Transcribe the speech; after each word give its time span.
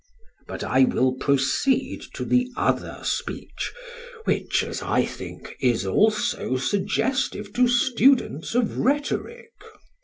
But 0.47 0.63
I 0.63 0.83
will 0.85 1.13
proceed 1.13 2.03
to 2.15 2.25
the 2.25 2.49
other 2.57 3.01
speech, 3.03 3.71
which, 4.25 4.63
as 4.63 4.81
I 4.81 5.05
think, 5.05 5.55
is 5.59 5.85
also 5.85 6.57
suggestive 6.57 7.53
to 7.53 7.67
students 7.67 8.55
of 8.55 8.79
rhetoric. 8.79 9.51